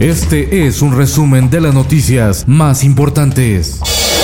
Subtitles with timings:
[0.00, 3.80] Este es un resumen de las noticias más importantes.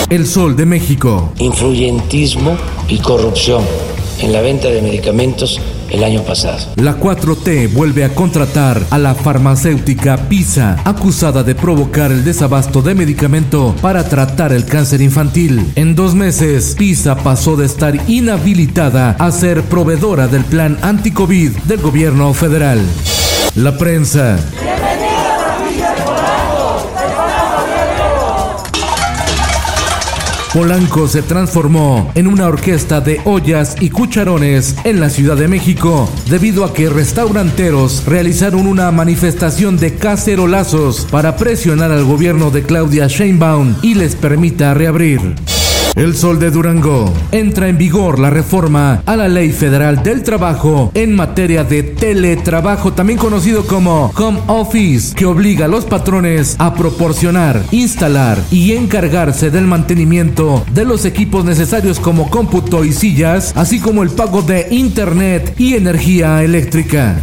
[0.09, 1.33] El Sol de México.
[1.39, 2.57] influyentismo
[2.87, 3.65] y corrupción
[4.21, 5.61] en la venta de medicamentos
[5.91, 6.59] el año pasado.
[6.77, 12.95] La 4T vuelve a contratar a la farmacéutica PISA, acusada de provocar el desabasto de
[12.95, 15.73] medicamento para tratar el cáncer infantil.
[15.75, 21.81] En dos meses, PISA pasó de estar inhabilitada a ser proveedora del plan anti-COVID del
[21.81, 22.81] gobierno federal.
[23.57, 24.39] La prensa.
[30.55, 36.09] Polanco se transformó en una orquesta de ollas y cucharones en la Ciudad de México
[36.31, 43.09] debido a que restauranteros realizaron una manifestación de cacerolazos para presionar al gobierno de Claudia
[43.09, 45.35] Sheinbaum y les permita reabrir.
[45.97, 47.13] El Sol de Durango.
[47.31, 52.93] Entra en vigor la reforma a la Ley Federal del Trabajo en materia de teletrabajo,
[52.93, 59.51] también conocido como Home Office, que obliga a los patrones a proporcionar, instalar y encargarse
[59.51, 64.67] del mantenimiento de los equipos necesarios como cómputo y sillas, así como el pago de
[64.71, 67.21] internet y energía eléctrica.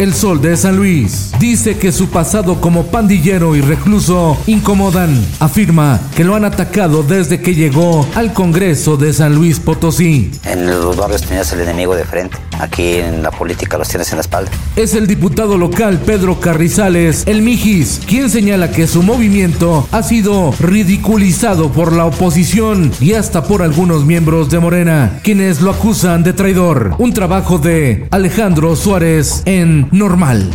[0.00, 5.10] El Sol de San Luis dice que su pasado como pandillero y recluso incomodan.
[5.40, 10.30] Afirma que lo han atacado desde que llegó al Congreso de San Luis Potosí.
[10.44, 12.38] En los barrios tenías el enemigo de frente.
[12.58, 14.50] Aquí en la política los tienes en la espalda.
[14.76, 20.54] Es el diputado local Pedro Carrizales, el Mijis, quien señala que su movimiento ha sido
[20.60, 26.32] ridiculizado por la oposición y hasta por algunos miembros de Morena, quienes lo acusan de
[26.32, 26.94] traidor.
[26.98, 30.50] Un trabajo de Alejandro Suárez en Normal.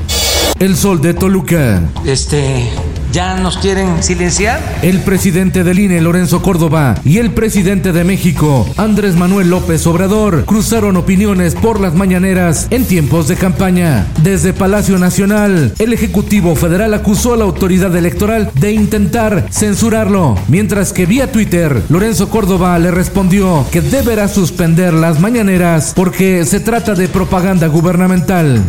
[0.58, 1.82] El Sol de Toluca.
[2.06, 2.70] Este,
[3.12, 4.62] ¿ya nos quieren silenciar?
[4.82, 10.46] El presidente del INE, Lorenzo Córdoba, y el presidente de México, Andrés Manuel López Obrador,
[10.46, 14.08] cruzaron opiniones por las mañaneras en tiempos de campaña.
[14.24, 20.94] Desde Palacio Nacional, el Ejecutivo Federal acusó a la autoridad electoral de intentar censurarlo, mientras
[20.94, 26.96] que vía Twitter, Lorenzo Córdoba le respondió que deberá suspender las mañaneras porque se trata
[26.96, 28.64] de propaganda gubernamental.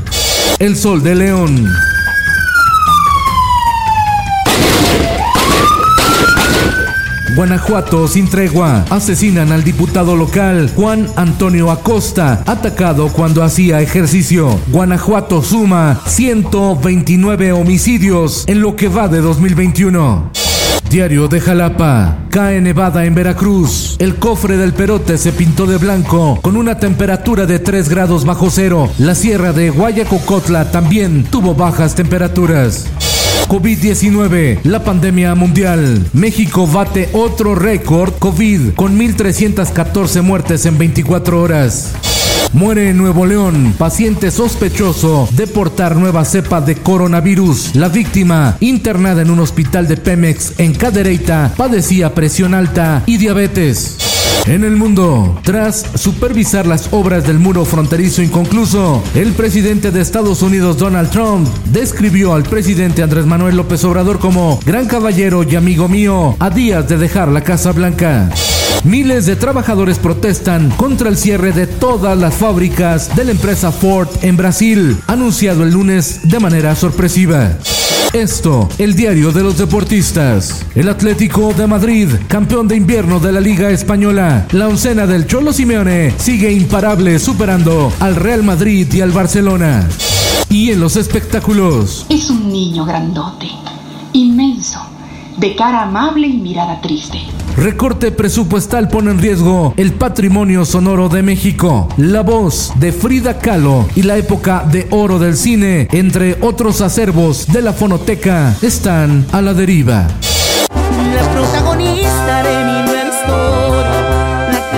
[0.59, 1.69] El Sol de León.
[7.37, 8.87] Guanajuato sin tregua.
[8.89, 14.59] Asesinan al diputado local Juan Antonio Acosta, atacado cuando hacía ejercicio.
[14.69, 20.46] Guanajuato suma 129 homicidios en lo que va de 2021.
[20.91, 22.19] Diario de Jalapa.
[22.31, 23.97] Cae nevada en Veracruz.
[23.99, 28.51] El cofre del Perote se pintó de blanco con una temperatura de 3 grados bajo
[28.51, 28.91] cero.
[28.99, 32.87] La sierra de Guayacocotla también tuvo bajas temperaturas.
[33.49, 36.05] COVID-19, la pandemia mundial.
[36.13, 41.95] México bate otro récord COVID con 1.314 muertes en 24 horas.
[42.53, 47.75] Muere en Nuevo León, paciente sospechoso de portar nueva cepa de coronavirus.
[47.77, 53.99] La víctima, internada en un hospital de Pemex en Cadereyta, padecía presión alta y diabetes.
[54.47, 60.41] En el mundo, tras supervisar las obras del muro fronterizo inconcluso, el presidente de Estados
[60.41, 65.89] Unidos Donald Trump describió al presidente Andrés Manuel López Obrador como gran caballero y amigo
[65.89, 68.31] mío a días de dejar la Casa Blanca.
[68.85, 74.09] Miles de trabajadores protestan contra el cierre de todas las fábricas de la empresa Ford
[74.23, 77.57] en Brasil, anunciado el lunes de manera sorpresiva.
[78.13, 80.65] Esto, el diario de los deportistas.
[80.75, 84.47] El Atlético de Madrid, campeón de invierno de la Liga Española.
[84.53, 89.87] La oncena del Cholo Simeone sigue imparable superando al Real Madrid y al Barcelona.
[90.49, 92.07] Y en los espectáculos.
[92.09, 93.49] Es un niño grandote,
[94.13, 94.81] inmenso,
[95.37, 97.19] de cara amable y mirada triste.
[97.57, 101.89] Recorte presupuestal pone en riesgo el patrimonio sonoro de México.
[101.97, 107.47] La voz de Frida Kahlo y la época de oro del cine, entre otros acervos
[107.47, 110.07] de la fonoteca, están a la deriva.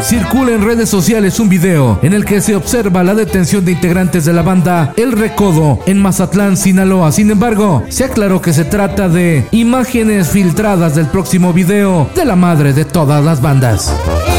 [0.02, 4.24] Circula en redes sociales un video en el que se observa la detención de integrantes
[4.24, 7.12] de la banda El Recodo en Mazatlán, Sinaloa.
[7.12, 12.36] Sin embargo, se aclaró que se trata de imágenes filtradas del próximo video de la
[12.36, 13.92] madre de todas las bandas.
[14.08, 14.38] De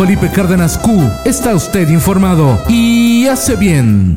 [0.00, 1.10] Felipe Cárdenas Q.
[1.26, 4.16] Está usted informado y hace bien.